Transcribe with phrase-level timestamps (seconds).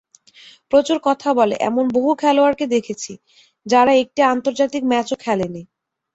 [0.71, 3.11] প্রচুর কথা বলে, এমন বহু খেলোয়াড়কে দেখেছি,
[3.65, 5.61] যারা একটি আন্তর্জাতিক ম্যাচও খেলেনি।